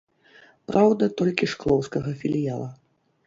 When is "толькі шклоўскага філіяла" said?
1.19-2.69